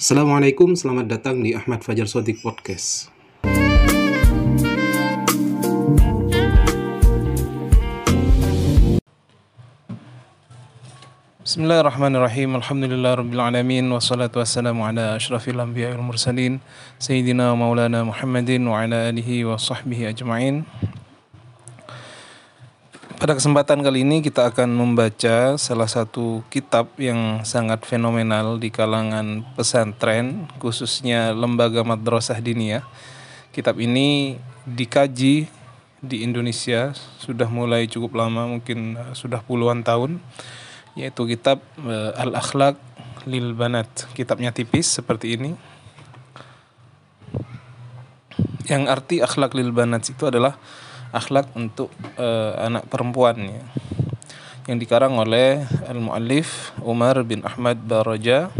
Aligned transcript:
Assalamualaikum, 0.00 0.72
selamat 0.72 1.12
datang 1.12 1.44
di 1.44 1.52
Ahmad 1.52 1.84
Fajar 1.84 2.08
Sodik 2.08 2.40
Podcast. 2.40 3.12
Bismillahirrahmanirrahim. 11.44 12.56
Alhamdulillah 12.56 13.20
wassalatu 13.92 14.40
wassalamu 14.40 14.88
ala 14.88 15.20
asyrafil 15.20 15.60
anbiya'i 15.60 15.92
wal 15.92 16.16
mursalin 16.16 16.64
sayyidina 16.96 17.52
maulana 17.52 18.00
Muhammadin 18.00 18.64
wa 18.64 18.80
ala 18.80 19.12
alihi 19.12 19.44
wa 19.44 19.60
sahbihi 19.60 20.16
ajma'in. 20.16 20.64
Pada 23.20 23.36
kesempatan 23.36 23.84
kali 23.84 24.00
ini 24.00 24.24
kita 24.24 24.48
akan 24.48 24.72
membaca 24.72 25.60
salah 25.60 25.84
satu 25.84 26.40
kitab 26.48 26.88
yang 26.96 27.44
sangat 27.44 27.84
fenomenal 27.84 28.56
di 28.56 28.72
kalangan 28.72 29.44
pesantren, 29.52 30.48
khususnya 30.56 31.36
lembaga 31.36 31.84
madrasah 31.84 32.40
diniyah. 32.40 32.80
Kitab 33.52 33.76
ini 33.76 34.40
dikaji 34.64 35.52
di 36.00 36.16
Indonesia 36.24 36.96
sudah 37.20 37.44
mulai 37.52 37.84
cukup 37.92 38.16
lama, 38.16 38.48
mungkin 38.48 38.96
uh, 38.96 39.12
sudah 39.12 39.44
puluhan 39.44 39.84
tahun, 39.84 40.16
yaitu 40.96 41.28
kitab 41.28 41.60
uh, 41.84 42.16
Al-Akhlaq 42.16 42.80
lil 43.28 43.52
Banat. 43.52 44.08
Kitabnya 44.16 44.48
tipis 44.48 44.88
seperti 44.88 45.36
ini. 45.36 45.52
Yang 48.64 48.82
arti 48.88 49.16
akhlak 49.20 49.52
lil 49.52 49.76
banat 49.76 50.08
itu 50.08 50.24
adalah 50.24 50.56
akhlak 51.10 51.50
untuk 51.58 51.90
uh, 52.18 52.54
anak 52.58 52.86
perempuannya 52.86 53.62
yang 54.70 54.78
dikarang 54.78 55.18
oleh 55.18 55.66
al-muallif 55.90 56.70
Umar 56.86 57.18
bin 57.26 57.42
Ahmad 57.42 57.80
Baraja. 57.82 58.54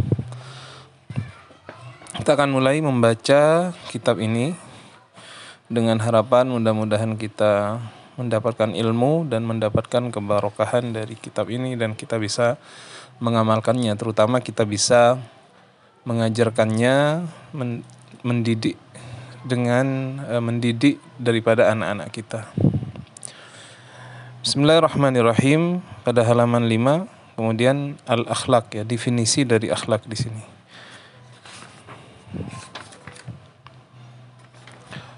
Kita 2.19 2.35
akan 2.37 2.51
mulai 2.53 2.83
membaca 2.83 3.73
kitab 3.89 4.19
ini 4.19 4.53
dengan 5.71 6.03
harapan 6.03 6.51
mudah-mudahan 6.51 7.15
kita 7.15 7.79
mendapatkan 8.19 8.75
ilmu 8.75 9.31
dan 9.31 9.47
mendapatkan 9.47 10.11
kebarokahan 10.11 10.93
dari 10.93 11.15
kitab 11.15 11.49
ini 11.49 11.79
dan 11.79 11.95
kita 11.95 12.19
bisa 12.19 12.59
mengamalkannya 13.23 13.95
terutama 13.95 14.43
kita 14.43 14.67
bisa 14.67 15.17
mengajarkannya 16.05 17.25
mendidik 18.27 18.77
dengan 19.45 20.21
uh, 20.29 20.43
mendidik 20.43 21.01
daripada 21.17 21.73
anak-anak 21.73 22.09
kita. 22.13 22.41
Bismillahirrahmanirrahim 24.41 25.85
pada 26.05 26.25
halaman 26.25 26.65
5 26.65 27.37
kemudian 27.41 27.97
al-akhlak 28.05 28.73
ya 28.77 28.85
definisi 28.85 29.49
dari 29.49 29.73
akhlak 29.73 30.05
di 30.05 30.17
sini. 30.17 30.45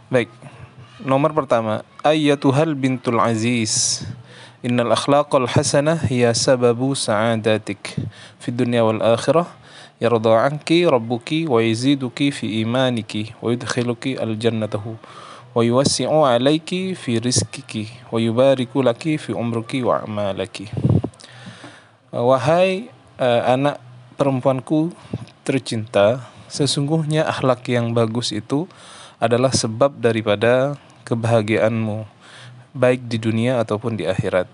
Baik. 0.06 0.30
Nomor 1.02 1.34
pertama, 1.34 1.82
ayyatuhal 2.06 2.78
bintul 2.78 3.18
aziz. 3.18 4.06
Innal 4.62 4.94
akhlaqal 4.94 5.50
hasanah 5.50 5.98
hiya 6.06 6.30
sababu 6.30 6.94
sa'adatik 6.94 7.98
fid 8.38 8.54
dunya 8.54 8.86
wal 8.86 9.02
akhirah 9.02 9.50
يرضى 10.01 10.33
عنك 10.33 10.69
ربك 10.71 11.29
ويزيدك 11.49 12.19
في 12.29 12.45
إيمانك 12.61 13.13
ويدخلك 13.41 14.03
الجنة 14.21 14.75
ويوسع 15.55 16.09
عليك 16.25 16.69
في 16.93 17.17
رزقك 17.17 17.73
ويبارك 18.11 18.73
لك 18.77 19.03
في 19.15 19.31
عمرك 19.33 19.71
وأعمالك 19.81 20.57
Wahai 22.07 22.87
uh, 23.19 23.43
anak 23.45 23.77
perempuanku 24.15 24.95
tercinta, 25.43 26.23
sesungguhnya 26.47 27.27
akhlak 27.27 27.67
yang 27.67 27.91
bagus 27.91 28.31
itu 28.31 28.65
adalah 29.19 29.51
sebab 29.51 29.99
daripada 29.99 30.79
kebahagiaanmu, 31.03 32.07
baik 32.73 33.05
di 33.11 33.19
dunia 33.21 33.59
ataupun 33.59 33.99
di 33.99 34.07
akhirat 34.07 34.47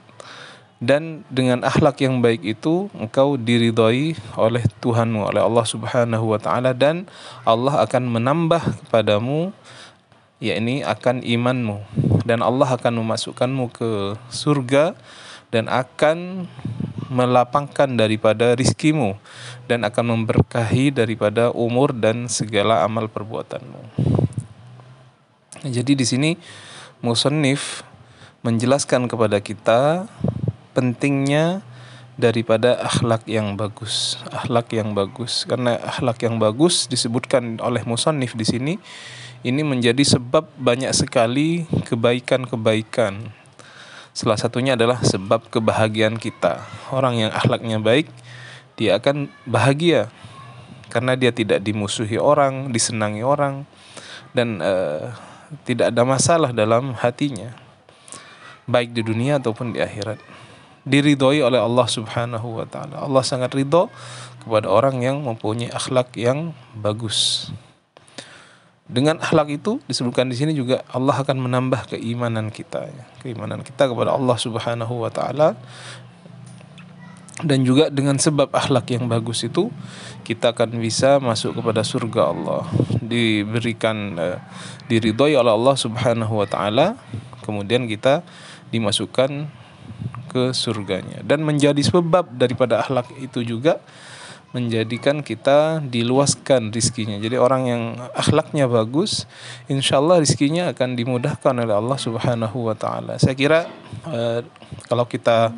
dan 0.79 1.27
dengan 1.27 1.67
akhlak 1.67 1.99
yang 1.99 2.23
baik 2.23 2.47
itu 2.47 2.87
engkau 2.95 3.35
diridhoi 3.35 4.15
oleh 4.39 4.63
Tuhanmu 4.79 5.27
oleh 5.27 5.43
Allah 5.43 5.67
Subhanahu 5.67 6.31
wa 6.31 6.39
taala 6.39 6.71
dan 6.71 7.11
Allah 7.43 7.83
akan 7.83 8.07
menambah 8.07 8.63
kepadamu 8.87 9.51
yakni 10.39 10.87
akan 10.87 11.27
imanmu 11.27 11.83
dan 12.23 12.47
Allah 12.47 12.79
akan 12.79 13.03
memasukkanmu 13.03 13.75
ke 13.75 13.91
surga 14.31 14.95
dan 15.51 15.67
akan 15.67 16.47
melapangkan 17.11 17.89
daripada 17.99 18.55
rizkimu 18.55 19.17
dan 19.67 19.83
akan 19.83 20.15
memberkahi 20.15 20.95
daripada 20.95 21.51
umur 21.51 21.91
dan 21.97 22.29
segala 22.29 22.85
amal 22.85 23.09
perbuatanmu. 23.09 23.81
Jadi 25.67 25.99
di 25.99 26.07
sini 26.07 26.31
musannif 27.03 27.83
menjelaskan 28.47 29.11
kepada 29.11 29.43
kita 29.43 30.07
pentingnya 30.79 31.67
daripada 32.15 32.79
akhlak 32.79 33.27
yang 33.27 33.59
bagus. 33.59 34.15
Akhlak 34.31 34.71
yang 34.71 34.95
bagus 34.95 35.43
karena 35.43 35.75
akhlak 35.83 36.23
yang 36.23 36.39
bagus 36.39 36.87
disebutkan 36.87 37.59
oleh 37.59 37.83
musannif 37.83 38.39
di 38.39 38.47
sini 38.47 38.75
ini 39.43 39.67
menjadi 39.67 40.07
sebab 40.07 40.47
banyak 40.55 40.95
sekali 40.95 41.67
kebaikan-kebaikan. 41.91 43.35
Salah 44.15 44.39
satunya 44.39 44.79
adalah 44.79 45.03
sebab 45.03 45.51
kebahagiaan 45.51 46.15
kita. 46.15 46.63
Orang 46.95 47.19
yang 47.19 47.35
akhlaknya 47.35 47.83
baik 47.83 48.07
dia 48.79 49.03
akan 49.03 49.27
bahagia 49.51 50.15
karena 50.95 51.19
dia 51.19 51.35
tidak 51.35 51.59
dimusuhi 51.67 52.23
orang, 52.23 52.71
disenangi 52.71 53.27
orang 53.27 53.67
dan 54.31 54.63
uh, 54.63 55.11
tidak 55.67 55.91
ada 55.91 56.07
masalah 56.07 56.55
dalam 56.55 56.95
hatinya 56.95 57.67
baik 58.69 58.93
di 58.93 59.01
dunia 59.01 59.41
ataupun 59.41 59.73
di 59.73 59.81
akhirat 59.81 60.21
diridhoi 60.87 61.43
oleh 61.43 61.59
Allah 61.59 61.87
Subhanahu 61.87 62.63
wa 62.63 62.67
taala. 62.69 63.03
Allah 63.03 63.23
sangat 63.25 63.55
ridho 63.55 63.91
kepada 64.43 64.71
orang 64.71 65.03
yang 65.03 65.23
mempunyai 65.25 65.73
akhlak 65.73 66.15
yang 66.15 66.55
bagus. 66.77 67.51
Dengan 68.89 69.21
akhlak 69.21 69.53
itu 69.53 69.85
disebutkan 69.85 70.33
di 70.33 70.37
sini 70.39 70.57
juga 70.57 70.81
Allah 70.89 71.21
akan 71.21 71.37
menambah 71.45 71.93
keimanan 71.97 72.49
kita 72.49 72.89
ya. 72.89 73.05
Keimanan 73.21 73.61
kita 73.61 73.85
kepada 73.85 74.17
Allah 74.17 74.37
Subhanahu 74.41 75.05
wa 75.05 75.13
taala 75.13 75.59
dan 77.47 77.63
juga 77.63 77.87
dengan 77.87 78.19
sebab 78.19 78.51
akhlak 78.51 78.91
yang 78.91 79.07
bagus 79.07 79.47
itu 79.47 79.71
kita 80.27 80.51
akan 80.51 80.83
bisa 80.83 81.23
masuk 81.23 81.55
kepada 81.55 81.87
surga 81.87 82.35
Allah 82.35 82.67
diberikan 82.99 84.19
uh, 84.19 84.43
diridhoi 84.91 85.39
oleh 85.39 85.53
Allah 85.55 85.77
Subhanahu 85.79 86.35
wa 86.43 86.49
taala 86.51 86.99
kemudian 87.47 87.87
kita 87.87 88.27
dimasukkan 88.75 89.47
ke 90.39 90.55
surganya 90.55 91.19
dan 91.27 91.43
menjadi 91.43 91.83
sebab 91.83 92.31
daripada 92.39 92.87
akhlak 92.87 93.11
itu 93.19 93.43
juga 93.43 93.83
menjadikan 94.57 95.21
kita 95.21 95.85
diluaskan 95.85 96.73
rizkinya. 96.73 97.21
Jadi 97.21 97.37
orang 97.37 97.63
yang 97.69 97.83
akhlaknya 98.17 98.65
bagus, 98.65 99.29
insya 99.69 100.01
Allah 100.01 100.25
rizkinya 100.25 100.73
akan 100.73 100.97
dimudahkan 100.97 101.53
oleh 101.53 101.75
Allah 101.77 101.99
Subhanahu 102.01 102.73
Wa 102.73 102.77
Taala. 102.79 103.21
Saya 103.21 103.37
kira 103.37 103.69
uh, 104.09 104.41
kalau 104.89 105.05
kita 105.05 105.53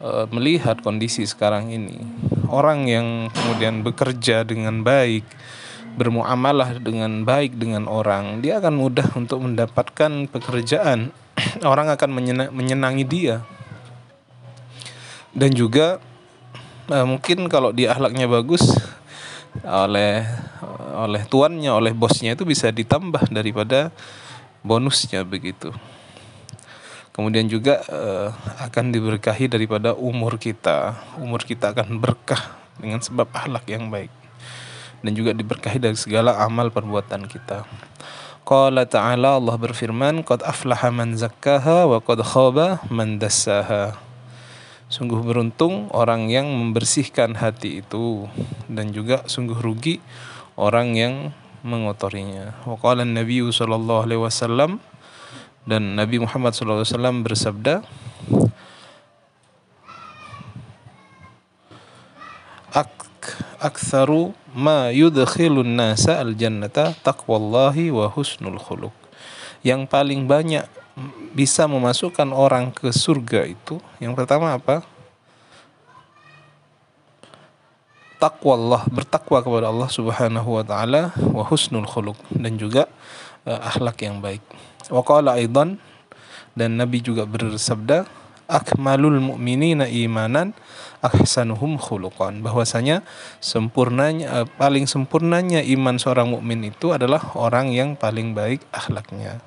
uh, 0.00 0.24
melihat 0.32 0.80
kondisi 0.80 1.28
sekarang 1.28 1.68
ini, 1.68 2.00
orang 2.48 2.88
yang 2.88 3.28
kemudian 3.36 3.84
bekerja 3.84 4.48
dengan 4.48 4.80
baik, 4.80 5.28
bermuamalah 6.00 6.80
dengan 6.80 7.20
baik 7.20 7.60
dengan 7.60 7.84
orang, 7.84 8.40
dia 8.40 8.64
akan 8.64 8.80
mudah 8.80 9.12
untuk 9.12 9.44
mendapatkan 9.44 10.24
pekerjaan. 10.32 11.12
orang 11.68 11.92
akan 11.92 12.16
menyenangi 12.48 13.04
dia 13.04 13.44
dan 15.36 15.52
juga 15.52 16.00
uh, 16.88 17.04
mungkin 17.04 17.44
kalau 17.52 17.70
dia 17.76 17.92
akhlaknya 17.92 18.24
bagus 18.24 18.64
oleh 19.60 20.24
oleh 20.96 21.22
tuannya 21.28 21.68
oleh 21.68 21.92
bosnya 21.92 22.32
itu 22.32 22.48
bisa 22.48 22.72
ditambah 22.72 23.28
daripada 23.28 23.92
bonusnya 24.64 25.22
begitu. 25.22 25.70
Kemudian 27.12 27.48
juga 27.48 27.80
uh, 27.88 28.28
akan 28.60 28.92
diberkahi 28.92 29.48
daripada 29.48 29.96
umur 29.96 30.36
kita. 30.36 30.92
Umur 31.16 31.40
kita 31.48 31.72
akan 31.72 31.96
berkah 31.96 32.60
dengan 32.76 33.00
sebab 33.00 33.32
akhlak 33.32 33.64
yang 33.72 33.88
baik. 33.88 34.12
Dan 35.00 35.16
juga 35.16 35.32
diberkahi 35.32 35.80
dari 35.80 35.96
segala 35.96 36.36
amal 36.44 36.68
perbuatan 36.68 37.24
kita. 37.24 37.64
Qala 38.44 38.84
ta'ala 38.84 39.40
Allah 39.40 39.56
berfirman 39.56 40.22
Qad 40.28 40.44
aflaha 40.44 40.92
man 40.92 41.16
zakkaha 41.16 41.88
wa 41.88 41.98
qad 42.04 42.20
khaba 42.20 42.84
man 42.92 43.16
dassaha 43.16 44.05
Sungguh 44.96 45.20
beruntung 45.20 45.92
orang 45.92 46.32
yang 46.32 46.48
membersihkan 46.48 47.36
hati 47.36 47.84
itu 47.84 48.24
dan 48.64 48.96
juga 48.96 49.28
sungguh 49.28 49.60
rugi 49.60 50.00
orang 50.56 50.96
yang 50.96 51.36
mengotorinya. 51.60 52.56
Waqala 52.64 53.04
Nabi 53.04 53.44
sallallahu 53.44 54.08
alaihi 54.08 54.24
wasallam 54.24 54.80
dan 55.68 56.00
Nabi 56.00 56.24
Muhammad 56.24 56.56
sallallahu 56.56 56.80
alaihi 56.80 56.96
wasallam 56.96 57.16
bersabda 57.28 57.74
Ak 62.72 62.96
aktsaru 63.60 64.32
ma 64.56 64.88
yudkhilun 64.96 65.76
nasa 65.76 66.24
al 66.24 66.32
jannata 66.40 66.96
taqwallahi 67.04 67.92
wa 67.92 68.08
husnul 68.08 68.56
khuluq. 68.56 68.96
Yang 69.60 69.92
paling 69.92 70.24
banyak 70.24 70.64
bisa 71.36 71.68
memasukkan 71.68 72.32
orang 72.32 72.72
ke 72.72 72.88
surga 72.88 73.44
itu 73.44 73.76
yang 74.00 74.16
pertama 74.16 74.56
apa? 74.56 74.80
Takwa 78.16 78.56
Allah, 78.56 78.82
bertakwa 78.88 79.44
kepada 79.44 79.68
Allah 79.68 79.92
Subhanahu 79.92 80.56
wa 80.56 80.64
taala 80.64 81.12
wa 81.20 81.44
husnul 81.44 81.84
dan 82.32 82.56
juga 82.56 82.88
uh, 83.44 83.60
akhlak 83.60 84.00
yang 84.08 84.24
baik. 84.24 84.40
Wa 84.88 85.04
qala 85.04 85.36
aidan 85.36 85.76
dan 86.56 86.80
Nabi 86.80 87.04
juga 87.04 87.28
bersabda 87.28 88.08
akmalul 88.48 89.20
mu'minina 89.20 89.92
imanan 89.92 90.56
ahsanuhum 91.04 91.76
khuluqan 91.76 92.40
bahwasanya 92.40 93.04
sempurnanya 93.42 94.48
paling 94.56 94.88
sempurnanya 94.88 95.60
iman 95.76 96.00
seorang 96.00 96.32
mukmin 96.32 96.72
itu 96.72 96.96
adalah 96.96 97.20
orang 97.36 97.68
yang 97.74 97.92
paling 97.98 98.32
baik 98.32 98.64
akhlaknya. 98.72 99.44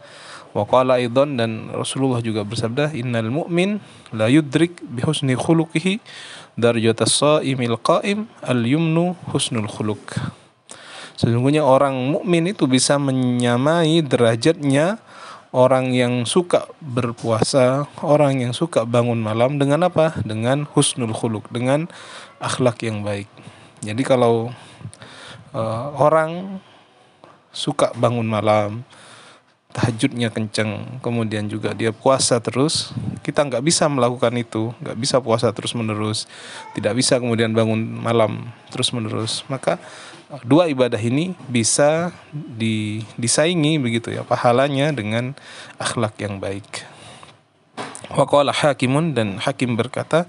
Wa 0.49 0.65
qala 0.65 0.97
aidan 0.97 1.37
dan 1.37 1.69
Rasulullah 1.69 2.25
juga 2.25 2.41
bersabda 2.41 2.97
innal 2.97 3.29
mu'min 3.29 3.77
la 4.09 4.25
yudrik 4.25 4.81
bi 4.81 5.05
husni 5.05 5.37
khuluqihi 5.37 6.01
darjatas 6.57 7.21
shaimil 7.21 7.77
qa'im 7.77 8.25
al 8.41 8.65
yumnu 8.65 9.13
husnul 9.29 9.69
khuluq. 9.69 10.01
Sesungguhnya 11.19 11.67
orang 11.67 11.99
mukmin 12.15 12.47
itu 12.47 12.63
bisa 12.63 12.95
menyamai 12.95 13.99
derajatnya 13.99 15.03
orang 15.51 15.91
yang 15.91 16.23
suka 16.23 16.71
berpuasa, 16.79 17.91
orang 17.99 18.39
yang 18.39 18.53
suka 18.55 18.87
bangun 18.87 19.19
malam 19.19 19.59
dengan 19.59 19.91
apa? 19.91 20.15
Dengan 20.23 20.63
husnul 20.63 21.11
khuluq, 21.11 21.51
dengan 21.51 21.91
akhlak 22.39 22.79
yang 22.87 23.03
baik. 23.03 23.27
Jadi 23.83 23.99
kalau 24.07 24.55
uh, 25.51 25.85
orang 25.99 26.63
suka 27.51 27.91
bangun 27.99 28.27
malam, 28.27 28.87
tahajudnya 29.69 30.33
kenceng, 30.33 30.97
kemudian 31.05 31.45
juga 31.45 31.77
dia 31.77 31.93
puasa 31.93 32.41
terus, 32.41 32.89
kita 33.21 33.45
nggak 33.45 33.61
bisa 33.61 33.85
melakukan 33.85 34.33
itu, 34.33 34.73
nggak 34.81 34.97
bisa 34.97 35.21
puasa 35.21 35.53
terus 35.53 35.77
menerus, 35.77 36.25
tidak 36.73 36.97
bisa 36.97 37.21
kemudian 37.21 37.53
bangun 37.53 38.01
malam 38.01 38.49
terus 38.73 38.89
menerus. 38.89 39.45
Maka 39.45 39.77
dua 40.41 40.65
ibadah 40.73 40.97
ini 40.97 41.37
bisa 41.45 42.09
di, 42.33 43.05
disaingi 43.13 43.77
begitu 43.77 44.09
ya 44.09 44.25
pahalanya 44.25 44.89
dengan 44.89 45.37
akhlak 45.77 46.17
yang 46.17 46.41
baik. 46.41 46.65
Waqala 48.09 48.49
hakimun 48.49 49.13
dan 49.13 49.37
hakim 49.37 49.77
berkata, 49.77 50.25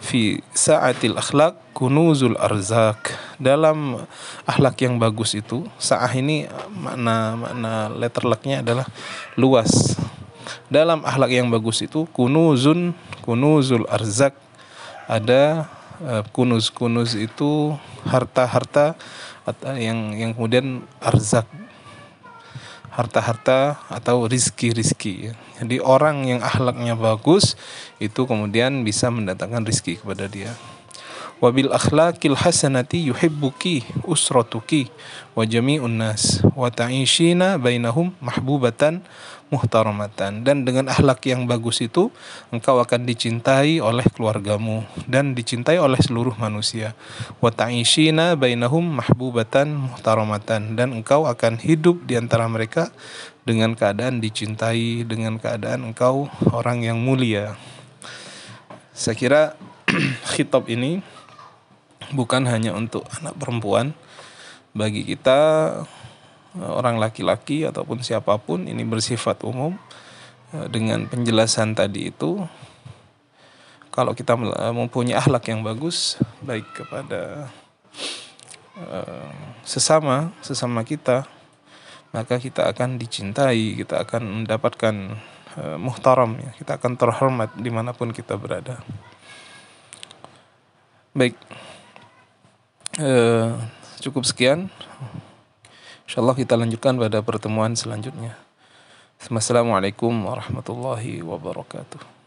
fi 0.00 0.40
sa'atil 0.56 1.16
akhlak 1.20 1.60
kunuzul 1.76 2.34
arzak. 2.40 3.14
Dalam 3.36 4.00
akhlak 4.48 4.80
yang 4.82 4.96
bagus 4.96 5.36
itu 5.36 5.68
sa'ah 5.76 6.10
ini 6.16 6.48
makna 6.72 7.36
makna 7.36 7.72
letter 7.92 8.24
lucknya 8.26 8.64
adalah 8.64 8.88
luas. 9.36 9.96
Dalam 10.72 11.04
akhlak 11.06 11.30
yang 11.30 11.52
bagus 11.52 11.84
itu 11.84 12.08
kunuzun 12.10 12.96
kunuzul 13.22 13.86
arzak. 13.86 14.34
Ada 15.06 15.68
uh, 16.02 16.22
kunuz 16.32 16.72
kunuz 16.72 17.14
itu 17.14 17.76
harta-harta 18.08 18.96
yang 19.76 20.14
yang 20.14 20.30
kemudian 20.32 20.86
arzak 21.02 21.44
harta-harta 22.90 23.78
atau 23.86 24.26
rizki-rizki. 24.26 25.30
Jadi 25.62 25.78
orang 25.78 26.26
yang 26.26 26.40
akhlaknya 26.42 26.98
bagus 26.98 27.54
itu 28.02 28.26
kemudian 28.26 28.82
bisa 28.82 29.08
mendatangkan 29.08 29.62
rizki 29.62 29.96
kepada 29.96 30.26
dia. 30.26 30.52
Wabil 31.40 31.72
akhlaqil 31.72 32.36
hasanati 32.36 33.08
yuhibbuki 33.08 33.80
usratuki 34.04 34.92
wa 35.32 35.48
jami'un 35.48 35.88
nas 35.88 36.44
wa 36.52 36.68
ta'ishina 36.68 37.56
bainahum 37.56 38.12
mahbubatan 38.20 39.00
muhtaramatan. 39.48 40.44
Dan 40.44 40.68
dengan 40.68 40.92
akhlak 40.92 41.24
yang 41.24 41.48
bagus 41.48 41.80
itu 41.80 42.12
engkau 42.52 42.76
akan 42.76 43.08
dicintai 43.08 43.80
oleh 43.80 44.04
keluargamu 44.12 44.84
dan 45.08 45.32
dicintai 45.32 45.80
oleh 45.80 45.96
seluruh 45.96 46.36
manusia. 46.36 46.92
Wa 47.40 47.48
ta'ishina 47.48 48.36
bainahum 48.36 49.00
mahbubatan 49.00 49.72
muhtaramatan. 49.96 50.76
Dan 50.76 50.92
engkau 51.00 51.24
akan 51.24 51.56
hidup 51.56 52.04
di 52.04 52.20
antara 52.20 52.44
mereka 52.52 52.92
dengan 53.48 53.72
keadaan 53.72 54.20
dicintai 54.20 55.08
dengan 55.08 55.40
keadaan 55.40 55.88
engkau 55.88 56.28
orang 56.52 56.84
yang 56.84 57.00
mulia. 57.00 57.56
Saya 58.92 59.16
kira 59.16 59.42
khitab 60.36 60.68
ini 60.68 61.00
bukan 62.12 62.46
hanya 62.46 62.74
untuk 62.74 63.06
anak 63.18 63.34
perempuan. 63.38 63.94
Bagi 64.70 65.02
kita 65.02 65.72
Eh, 66.50 66.66
orang 66.66 66.98
laki-laki 66.98 67.62
ataupun 67.62 68.02
siapa 68.02 68.34
pun 68.42 68.66
ini 68.66 68.82
bersifat 68.82 69.46
umum 69.46 69.78
eh, 70.50 70.66
dengan 70.66 71.06
penjelasan 71.06 71.78
tadi 71.78 72.10
itu 72.10 72.42
kalau 73.94 74.18
kita 74.18 74.34
eh, 74.34 74.74
mempunyai 74.74 75.14
akhlak 75.14 75.46
yang 75.46 75.62
bagus 75.62 76.18
baik 76.42 76.66
kepada 76.74 77.50
sesama 79.60 80.32
sesama 80.40 80.80
kita 80.82 81.28
maka 82.16 82.40
kita 82.40 82.64
akan 82.66 82.96
dicintai 82.96 83.76
kita 83.76 84.00
akan 84.02 84.42
mendapatkan 84.42 85.20
muhtaram 85.76 86.32
ya 86.40 86.50
kita 86.56 86.80
akan 86.80 86.96
terhormat 86.96 87.52
di 87.60 87.68
mana 87.68 87.92
pun 87.92 88.08
kita 88.08 88.40
berada. 88.40 88.80
Baik 91.12 91.36
cukup 94.00 94.26
sekian 94.26 94.72
Insyaallah 96.10 96.34
kita 96.34 96.58
lanjutkan 96.58 96.98
pada 96.98 97.22
pertemuan 97.22 97.78
selanjutnya. 97.78 98.34
Assalamualaikum 99.22 100.10
warahmatullahi 100.26 101.22
wabarakatuh. 101.22 102.19